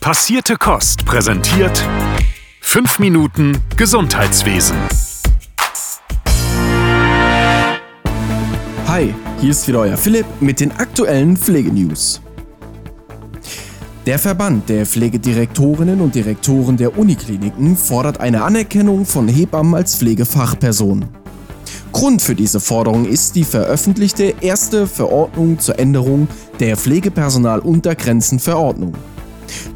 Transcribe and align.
Passierte 0.00 0.56
Kost 0.56 1.04
präsentiert 1.04 1.84
5 2.62 2.98
Minuten 3.00 3.58
Gesundheitswesen. 3.76 4.78
Hi, 8.86 9.14
hier 9.42 9.50
ist 9.50 9.68
wieder 9.68 9.80
euer 9.80 9.98
Philipp 9.98 10.24
mit 10.40 10.60
den 10.60 10.72
aktuellen 10.72 11.36
Pflegenews. 11.36 12.22
Der 14.06 14.18
Verband 14.18 14.70
der 14.70 14.86
Pflegedirektorinnen 14.86 16.00
und 16.00 16.14
Direktoren 16.14 16.78
der 16.78 16.96
Unikliniken 16.96 17.76
fordert 17.76 18.20
eine 18.20 18.42
Anerkennung 18.42 19.04
von 19.04 19.28
Hebammen 19.28 19.74
als 19.74 19.96
Pflegefachperson. 19.96 21.10
Grund 21.92 22.22
für 22.22 22.34
diese 22.34 22.60
Forderung 22.60 23.04
ist 23.04 23.36
die 23.36 23.44
veröffentlichte 23.44 24.34
erste 24.40 24.86
Verordnung 24.86 25.58
zur 25.58 25.78
Änderung 25.78 26.26
der 26.58 26.78
Pflegepersonaluntergrenzenverordnung. 26.78 28.94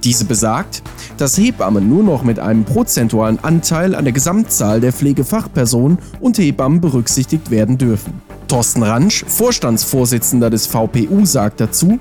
Diese 0.03 0.25
besagt, 0.25 0.83
dass 1.17 1.39
Hebammen 1.39 1.89
nur 1.89 2.03
noch 2.03 2.23
mit 2.23 2.39
einem 2.39 2.65
prozentualen 2.65 3.39
Anteil 3.43 3.95
an 3.95 4.05
der 4.05 4.13
Gesamtzahl 4.13 4.81
der 4.81 4.93
Pflegefachpersonen 4.93 5.99
und 6.21 6.39
Hebammen 6.39 6.81
berücksichtigt 6.81 7.51
werden 7.51 7.79
dürfen. 7.79 8.21
Thorsten 8.49 8.83
Ransch, 8.83 9.25
Vorstandsvorsitzender 9.27 10.51
des 10.51 10.67
VPU, 10.67 11.25
sagt 11.25 11.61
dazu, 11.61 11.99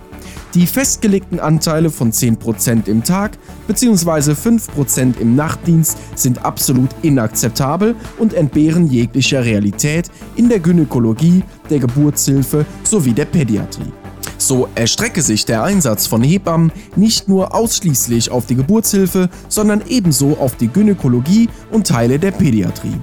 die 0.54 0.68
festgelegten 0.68 1.40
Anteile 1.40 1.90
von 1.90 2.12
10% 2.12 2.88
im 2.88 3.04
Tag 3.04 3.38
bzw. 3.68 4.34
5% 4.34 5.20
im 5.20 5.36
Nachtdienst 5.36 5.98
sind 6.16 6.46
absolut 6.46 6.90
inakzeptabel 7.02 7.96
und 8.20 8.34
entbehren 8.34 8.88
jeglicher 8.88 9.44
Realität 9.44 10.12
in 10.36 10.50
der 10.50 10.60
Gynäkologie, 10.60 11.44
der 11.70 11.80
Geburtshilfe 11.80 12.66
sowie 12.84 13.14
der 13.14 13.26
Pädiatrie. 13.26 14.03
So 14.44 14.68
erstrecke 14.76 15.22
sich 15.22 15.46
der 15.46 15.64
Einsatz 15.64 16.06
von 16.06 16.22
Hebammen 16.22 16.74
nicht 16.98 17.30
nur 17.30 17.56
ausschließlich 17.56 18.30
auf 18.30 18.46
die 18.46 18.56
Geburtshilfe, 18.56 19.30
sondern 19.48 19.82
ebenso 19.88 20.38
auf 20.38 20.58
die 20.58 20.68
Gynäkologie 20.68 21.48
und 21.72 21.88
Teile 21.88 22.20
der 22.20 22.32
Pädiatrie. 22.32 23.00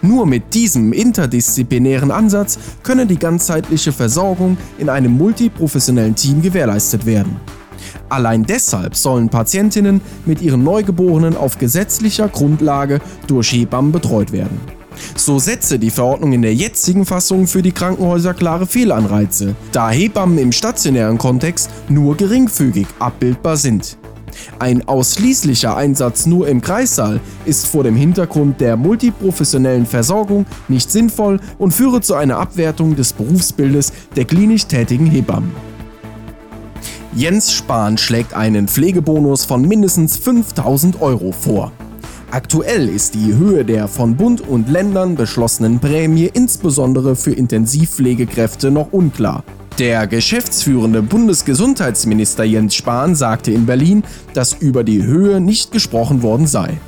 Nur 0.00 0.26
mit 0.26 0.54
diesem 0.54 0.92
interdisziplinären 0.92 2.10
Ansatz 2.10 2.58
könne 2.82 3.06
die 3.06 3.16
ganzheitliche 3.16 3.92
Versorgung 3.92 4.56
in 4.78 4.88
einem 4.88 5.12
multiprofessionellen 5.12 6.16
Team 6.16 6.42
gewährleistet 6.42 7.06
werden. 7.06 7.36
Allein 8.08 8.42
deshalb 8.42 8.96
sollen 8.96 9.28
Patientinnen 9.28 10.00
mit 10.26 10.42
ihren 10.42 10.64
Neugeborenen 10.64 11.36
auf 11.36 11.58
gesetzlicher 11.58 12.26
Grundlage 12.26 13.00
durch 13.28 13.52
Hebammen 13.52 13.92
betreut 13.92 14.32
werden. 14.32 14.81
So 15.16 15.38
setze 15.38 15.78
die 15.78 15.90
Verordnung 15.90 16.32
in 16.32 16.42
der 16.42 16.54
jetzigen 16.54 17.04
Fassung 17.06 17.46
für 17.46 17.62
die 17.62 17.72
Krankenhäuser 17.72 18.34
klare 18.34 18.66
Fehlanreize, 18.66 19.54
da 19.72 19.90
Hebammen 19.90 20.38
im 20.38 20.52
stationären 20.52 21.18
Kontext 21.18 21.70
nur 21.88 22.16
geringfügig 22.16 22.86
abbildbar 22.98 23.56
sind. 23.56 23.96
Ein 24.58 24.86
ausschließlicher 24.88 25.76
Einsatz 25.76 26.26
nur 26.26 26.48
im 26.48 26.60
Kreissaal 26.60 27.20
ist 27.44 27.66
vor 27.66 27.84
dem 27.84 27.96
Hintergrund 27.96 28.60
der 28.60 28.76
multiprofessionellen 28.76 29.86
Versorgung 29.86 30.46
nicht 30.68 30.90
sinnvoll 30.90 31.40
und 31.58 31.72
führe 31.72 32.00
zu 32.00 32.14
einer 32.14 32.38
Abwertung 32.38 32.96
des 32.96 33.12
Berufsbildes 33.12 33.92
der 34.16 34.24
klinisch 34.24 34.66
tätigen 34.66 35.06
Hebammen. 35.06 35.52
Jens 37.14 37.52
Spahn 37.52 37.98
schlägt 37.98 38.32
einen 38.32 38.68
Pflegebonus 38.68 39.44
von 39.44 39.62
mindestens 39.68 40.16
5000 40.16 41.02
Euro 41.02 41.32
vor. 41.32 41.72
Aktuell 42.32 42.88
ist 42.88 43.14
die 43.14 43.34
Höhe 43.34 43.62
der 43.62 43.88
von 43.88 44.16
Bund 44.16 44.40
und 44.40 44.70
Ländern 44.70 45.16
beschlossenen 45.16 45.80
Prämie 45.80 46.30
insbesondere 46.32 47.14
für 47.14 47.32
Intensivpflegekräfte 47.32 48.70
noch 48.70 48.90
unklar. 48.90 49.44
Der 49.78 50.06
geschäftsführende 50.06 51.02
Bundesgesundheitsminister 51.02 52.44
Jens 52.44 52.74
Spahn 52.74 53.14
sagte 53.14 53.52
in 53.52 53.66
Berlin, 53.66 54.02
dass 54.32 54.54
über 54.54 54.82
die 54.82 55.02
Höhe 55.02 55.42
nicht 55.42 55.72
gesprochen 55.72 56.22
worden 56.22 56.46
sei. 56.46 56.78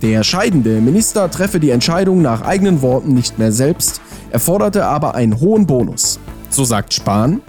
Der 0.00 0.22
scheidende 0.22 0.80
Minister 0.80 1.30
treffe 1.30 1.60
die 1.60 1.70
Entscheidung 1.70 2.22
nach 2.22 2.40
eigenen 2.40 2.80
Worten 2.80 3.12
nicht 3.12 3.38
mehr 3.38 3.52
selbst, 3.52 4.00
er 4.30 4.40
forderte 4.40 4.86
aber 4.86 5.14
einen 5.14 5.40
hohen 5.40 5.66
Bonus. 5.66 6.18
So 6.50 6.64
sagt 6.64 6.94
Spahn, 6.94 7.42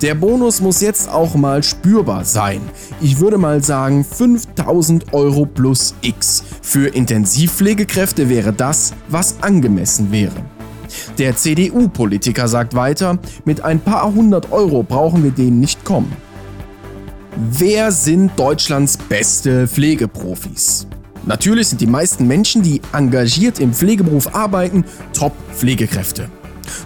der 0.00 0.14
Bonus 0.14 0.60
muss 0.60 0.80
jetzt 0.80 1.08
auch 1.08 1.34
mal 1.34 1.62
spürbar 1.62 2.24
sein. 2.24 2.60
Ich 3.00 3.20
würde 3.20 3.38
mal 3.38 3.62
sagen 3.62 4.04
5000 4.04 5.12
Euro 5.12 5.46
plus 5.46 5.94
X. 6.00 6.44
Für 6.62 6.88
Intensivpflegekräfte 6.88 8.28
wäre 8.28 8.52
das, 8.52 8.94
was 9.08 9.36
angemessen 9.42 10.10
wäre. 10.12 10.34
Der 11.18 11.36
CDU-Politiker 11.36 12.48
sagt 12.48 12.74
weiter, 12.74 13.18
mit 13.44 13.62
ein 13.62 13.80
paar 13.80 14.12
hundert 14.14 14.52
Euro 14.52 14.82
brauchen 14.82 15.24
wir 15.24 15.32
denen 15.32 15.60
nicht 15.60 15.84
kommen. 15.84 16.12
Wer 17.36 17.90
sind 17.90 18.30
Deutschlands 18.36 18.96
beste 18.96 19.66
Pflegeprofis? 19.66 20.86
Natürlich 21.26 21.68
sind 21.68 21.80
die 21.80 21.86
meisten 21.86 22.26
Menschen, 22.26 22.62
die 22.62 22.80
engagiert 22.92 23.58
im 23.58 23.72
Pflegeberuf 23.72 24.34
arbeiten, 24.34 24.84
Top-Pflegekräfte. 25.12 26.28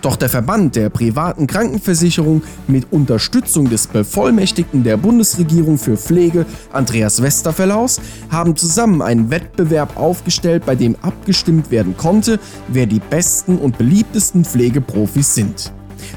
Doch 0.02 0.16
der 0.16 0.28
Verband 0.28 0.76
der 0.76 0.88
privaten 0.90 1.46
Krankenversicherung 1.46 2.42
mit 2.66 2.92
Unterstützung 2.92 3.68
des 3.68 3.86
Bevollmächtigten 3.86 4.84
der 4.84 4.96
Bundesregierung 4.96 5.78
für 5.78 5.96
Pflege, 5.96 6.46
Andreas 6.72 7.22
Westerfellaus, 7.22 8.00
haben 8.30 8.56
zusammen 8.56 9.02
einen 9.02 9.30
Wettbewerb 9.30 9.96
aufgestellt, 9.96 10.64
bei 10.66 10.74
dem 10.74 10.96
abgestimmt 11.02 11.70
werden 11.70 11.96
konnte, 11.96 12.38
wer 12.68 12.86
die 12.86 13.00
besten 13.00 13.58
und 13.58 13.78
beliebtesten 13.78 14.44
Pflegeprofis 14.44 15.34
sind. 15.34 15.72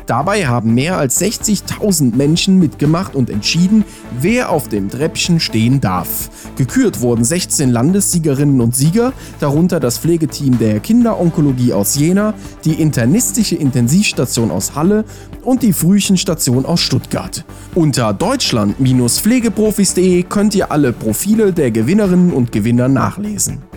Dabei 0.05 0.47
haben 0.47 0.73
mehr 0.73 0.97
als 0.97 1.21
60.000 1.21 2.15
Menschen 2.15 2.59
mitgemacht 2.59 3.15
und 3.15 3.29
entschieden, 3.29 3.83
wer 4.19 4.49
auf 4.49 4.67
dem 4.67 4.89
Treppchen 4.89 5.39
stehen 5.39 5.79
darf. 5.81 6.29
Gekürt 6.55 7.01
wurden 7.01 7.23
16 7.23 7.71
Landessiegerinnen 7.71 8.61
und 8.61 8.75
Sieger, 8.75 9.13
darunter 9.39 9.79
das 9.79 9.97
Pflegeteam 9.97 10.59
der 10.59 10.79
Kinderonkologie 10.79 11.73
aus 11.73 11.95
Jena, 11.95 12.35
die 12.65 12.81
internistische 12.81 13.55
Intensivstation 13.55 14.51
aus 14.51 14.75
Halle 14.75 15.05
und 15.43 15.63
die 15.63 15.73
Frühchenstation 15.73 16.65
aus 16.65 16.81
Stuttgart. 16.81 17.45
Unter 17.75 18.13
deutschland-pflegeprofis.de 18.13 20.23
könnt 20.23 20.55
ihr 20.55 20.71
alle 20.71 20.93
Profile 20.93 21.53
der 21.53 21.69
Gewinnerinnen 21.71 22.33
und 22.33 22.51
Gewinner 22.51 22.87
nachlesen. 22.87 23.70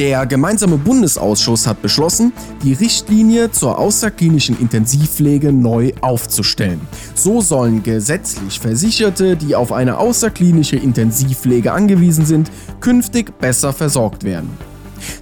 Der 0.00 0.24
gemeinsame 0.24 0.78
Bundesausschuss 0.78 1.66
hat 1.66 1.82
beschlossen, 1.82 2.32
die 2.62 2.72
Richtlinie 2.72 3.50
zur 3.50 3.78
außerklinischen 3.78 4.58
Intensivpflege 4.58 5.52
neu 5.52 5.92
aufzustellen. 6.00 6.80
So 7.14 7.42
sollen 7.42 7.82
gesetzlich 7.82 8.60
Versicherte, 8.60 9.36
die 9.36 9.54
auf 9.54 9.72
eine 9.72 9.98
außerklinische 9.98 10.76
Intensivpflege 10.76 11.72
angewiesen 11.72 12.24
sind, 12.24 12.50
künftig 12.80 13.38
besser 13.40 13.74
versorgt 13.74 14.24
werden. 14.24 14.48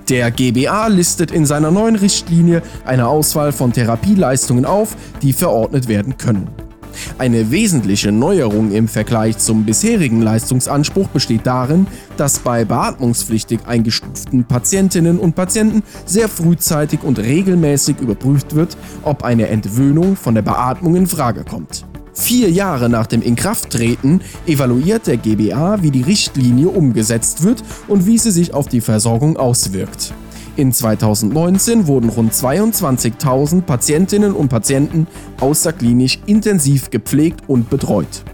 Der 0.08 0.30
GBA 0.30 0.86
listet 0.86 1.32
in 1.32 1.44
seiner 1.44 1.72
neuen 1.72 1.96
Richtlinie 1.96 2.62
eine 2.84 3.08
Auswahl 3.08 3.50
von 3.50 3.72
Therapieleistungen 3.72 4.64
auf, 4.64 4.94
die 5.22 5.32
verordnet 5.32 5.88
werden 5.88 6.18
können. 6.18 6.67
Eine 7.18 7.50
wesentliche 7.50 8.12
Neuerung 8.12 8.72
im 8.72 8.88
Vergleich 8.88 9.38
zum 9.38 9.64
bisherigen 9.64 10.22
Leistungsanspruch 10.22 11.08
besteht 11.08 11.46
darin, 11.46 11.86
dass 12.16 12.38
bei 12.38 12.64
beatmungspflichtig 12.64 13.60
eingestuften 13.66 14.44
Patientinnen 14.44 15.18
und 15.18 15.34
Patienten 15.34 15.82
sehr 16.06 16.28
frühzeitig 16.28 17.02
und 17.02 17.18
regelmäßig 17.18 18.00
überprüft 18.00 18.54
wird, 18.54 18.76
ob 19.02 19.24
eine 19.24 19.48
Entwöhnung 19.48 20.16
von 20.16 20.34
der 20.34 20.42
Beatmung 20.42 20.96
in 20.96 21.06
Frage 21.06 21.44
kommt. 21.44 21.84
Vier 22.18 22.50
Jahre 22.50 22.88
nach 22.88 23.06
dem 23.06 23.22
Inkrafttreten 23.22 24.20
evaluiert 24.46 25.06
der 25.06 25.18
GBA, 25.18 25.82
wie 25.82 25.92
die 25.92 26.02
Richtlinie 26.02 26.68
umgesetzt 26.68 27.44
wird 27.44 27.62
und 27.86 28.06
wie 28.06 28.18
sie 28.18 28.32
sich 28.32 28.52
auf 28.52 28.66
die 28.66 28.80
Versorgung 28.80 29.36
auswirkt. 29.36 30.12
In 30.58 30.72
2019 30.72 31.86
wurden 31.86 32.10
rund 32.10 32.32
22.000 32.32 33.60
Patientinnen 33.62 34.32
und 34.32 34.48
Patienten 34.48 35.06
außerklinisch 35.38 36.18
intensiv 36.26 36.90
gepflegt 36.90 37.42
und 37.46 37.70
betreut. 37.70 38.24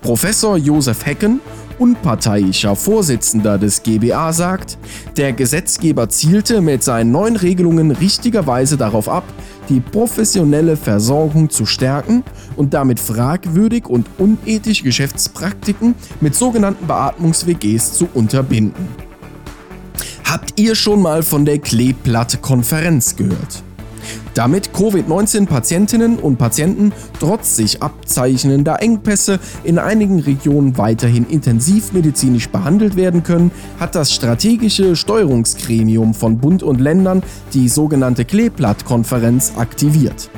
Professor 0.00 0.56
Josef 0.56 1.06
Hecken, 1.06 1.38
unparteiischer 1.78 2.74
Vorsitzender 2.74 3.58
des 3.58 3.84
GBA, 3.84 4.32
sagt, 4.32 4.76
der 5.16 5.32
Gesetzgeber 5.34 6.08
zielte 6.08 6.60
mit 6.60 6.82
seinen 6.82 7.12
neuen 7.12 7.36
Regelungen 7.36 7.92
richtigerweise 7.92 8.76
darauf 8.76 9.08
ab, 9.08 9.24
die 9.68 9.78
professionelle 9.78 10.76
Versorgung 10.76 11.48
zu 11.48 11.64
stärken 11.64 12.24
und 12.56 12.74
damit 12.74 12.98
fragwürdig 12.98 13.86
und 13.86 14.08
unethische 14.18 14.82
Geschäftspraktiken 14.82 15.94
mit 16.20 16.34
sogenannten 16.34 16.88
Beatmungs-WGs 16.88 17.92
zu 17.92 18.08
unterbinden. 18.12 19.11
Habt 20.32 20.58
ihr 20.58 20.74
schon 20.74 21.02
mal 21.02 21.22
von 21.22 21.44
der 21.44 21.58
Kleeblatt-Konferenz 21.58 23.16
gehört? 23.16 23.62
Damit 24.32 24.72
Covid-19-Patientinnen 24.72 26.18
und 26.18 26.38
Patienten 26.38 26.94
trotz 27.20 27.56
sich 27.56 27.82
abzeichnender 27.82 28.80
Engpässe 28.80 29.38
in 29.62 29.78
einigen 29.78 30.20
Regionen 30.20 30.78
weiterhin 30.78 31.26
intensivmedizinisch 31.28 32.48
behandelt 32.48 32.96
werden 32.96 33.22
können, 33.22 33.50
hat 33.78 33.94
das 33.94 34.14
strategische 34.14 34.96
Steuerungsgremium 34.96 36.14
von 36.14 36.38
Bund 36.38 36.62
und 36.62 36.80
Ländern 36.80 37.22
die 37.52 37.68
sogenannte 37.68 38.24
Kleeblatt-Konferenz 38.24 39.52
aktiviert. 39.58 40.30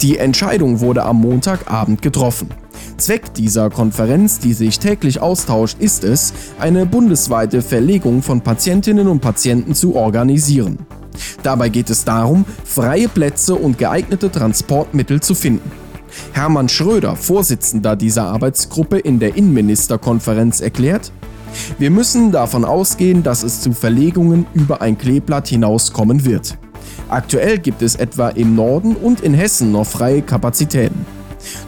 Die 0.00 0.16
Entscheidung 0.16 0.80
wurde 0.80 1.02
am 1.02 1.20
Montagabend 1.20 2.00
getroffen. 2.00 2.48
Zweck 2.96 3.34
dieser 3.34 3.70
Konferenz, 3.70 4.38
die 4.38 4.52
sich 4.52 4.78
täglich 4.78 5.20
austauscht, 5.20 5.78
ist 5.80 6.04
es, 6.04 6.32
eine 6.58 6.86
bundesweite 6.86 7.62
Verlegung 7.62 8.22
von 8.22 8.40
Patientinnen 8.40 9.08
und 9.08 9.20
Patienten 9.20 9.74
zu 9.74 9.94
organisieren. 9.96 10.78
Dabei 11.42 11.68
geht 11.68 11.90
es 11.90 12.04
darum, 12.04 12.44
freie 12.64 13.08
Plätze 13.08 13.54
und 13.54 13.78
geeignete 13.78 14.30
Transportmittel 14.30 15.20
zu 15.20 15.34
finden. 15.34 15.70
Hermann 16.32 16.68
Schröder, 16.68 17.16
Vorsitzender 17.16 17.96
dieser 17.96 18.24
Arbeitsgruppe 18.24 18.98
in 18.98 19.18
der 19.18 19.36
Innenministerkonferenz, 19.36 20.60
erklärt, 20.60 21.12
wir 21.78 21.90
müssen 21.90 22.32
davon 22.32 22.64
ausgehen, 22.64 23.22
dass 23.22 23.42
es 23.42 23.60
zu 23.60 23.72
Verlegungen 23.72 24.46
über 24.54 24.82
ein 24.82 24.98
Kleeblatt 24.98 25.48
hinauskommen 25.48 26.24
wird. 26.24 26.58
Aktuell 27.08 27.58
gibt 27.58 27.82
es 27.82 27.94
etwa 27.96 28.28
im 28.28 28.54
Norden 28.54 28.96
und 28.96 29.20
in 29.20 29.32
Hessen 29.32 29.72
noch 29.72 29.86
freie 29.86 30.22
Kapazitäten. 30.22 31.06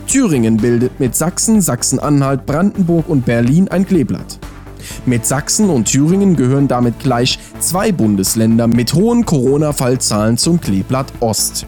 Thüringen 0.06 0.56
bildet 0.56 0.98
mit 1.00 1.14
Sachsen, 1.14 1.60
Sachsen-Anhalt, 1.60 2.46
Brandenburg 2.46 3.08
und 3.08 3.24
Berlin 3.24 3.68
ein 3.68 3.86
Kleeblatt. 3.86 4.38
Mit 5.06 5.26
Sachsen 5.26 5.70
und 5.70 5.86
Thüringen 5.86 6.36
gehören 6.36 6.68
damit 6.68 6.98
gleich 7.00 7.38
zwei 7.60 7.92
Bundesländer 7.92 8.66
mit 8.66 8.94
hohen 8.94 9.24
Corona-Fallzahlen 9.24 10.38
zum 10.38 10.60
Kleeblatt 10.60 11.12
Ost. 11.20 11.66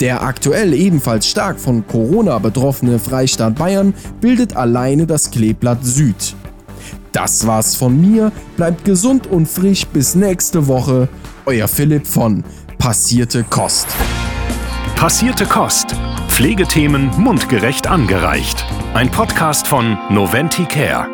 Der 0.00 0.22
aktuell 0.22 0.72
ebenfalls 0.72 1.26
stark 1.26 1.60
von 1.60 1.86
Corona 1.86 2.38
betroffene 2.38 2.98
Freistaat 2.98 3.56
Bayern 3.56 3.94
bildet 4.20 4.56
alleine 4.56 5.06
das 5.06 5.30
Kleeblatt 5.30 5.84
Süd. 5.84 6.34
Das 7.12 7.46
war's 7.46 7.74
von 7.74 8.00
mir, 8.00 8.32
bleibt 8.56 8.84
gesund 8.84 9.26
und 9.26 9.46
frisch 9.46 9.86
bis 9.86 10.14
nächste 10.14 10.66
Woche. 10.68 11.08
Euer 11.44 11.68
Philipp 11.68 12.06
von 12.06 12.44
Passierte 12.78 13.44
Kost. 13.44 13.88
Passierte 14.96 15.44
Kost. 15.44 15.94
Pflegethemen 16.30 17.10
mundgerecht 17.18 17.86
angereicht. 17.86 18.64
Ein 18.94 19.10
Podcast 19.10 19.66
von 19.66 19.98
Noventi 20.08 20.64
Care. 20.64 21.08